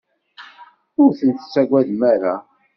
Ur 1.01 1.09
tent-tettagadem 1.19 2.01
ara. 2.13 2.35